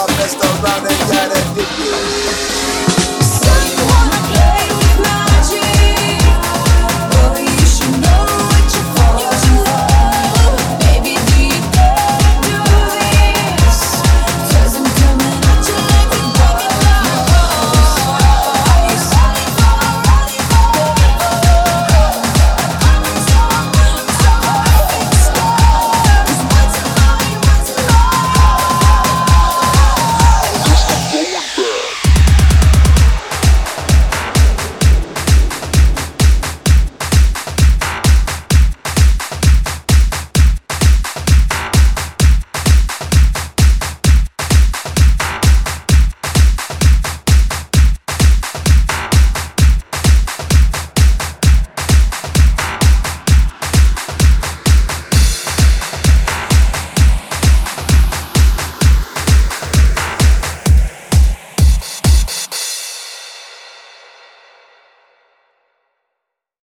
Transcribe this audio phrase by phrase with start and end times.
[0.00, 0.99] our best around